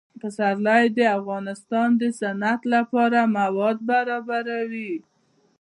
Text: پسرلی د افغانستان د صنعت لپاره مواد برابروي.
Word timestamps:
پسرلی 0.19 0.83
د 0.97 0.99
افغانستان 1.19 1.87
د 2.01 2.03
صنعت 2.19 2.61
لپاره 2.73 3.19
مواد 3.39 3.77
برابروي. 3.89 4.93